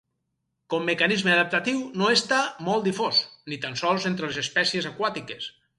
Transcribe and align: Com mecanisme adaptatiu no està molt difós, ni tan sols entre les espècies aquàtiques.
Com 0.73 0.87
mecanisme 0.89 1.33
adaptatiu 1.33 1.83
no 2.03 2.09
està 2.15 2.41
molt 2.71 2.89
difós, 2.91 3.23
ni 3.53 3.63
tan 3.69 3.81
sols 3.85 4.13
entre 4.13 4.33
les 4.33 4.45
espècies 4.49 4.95
aquàtiques. 4.95 5.55